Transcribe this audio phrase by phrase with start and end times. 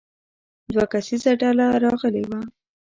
[0.73, 2.39] دوه کسیزه ډله راغلې وه.